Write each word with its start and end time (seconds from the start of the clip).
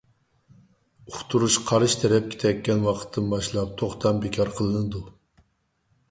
ئۇقتۇرۇش 1.09 1.57
قارشى 1.71 1.99
تەرەپكە 2.03 2.39
تەگكەن 2.43 2.81
ۋاقىتتىن 2.85 3.27
باشلاپ 3.33 3.75
توختام 3.83 4.23
بىكار 4.25 4.51
قىلىنىدۇ. 4.61 5.03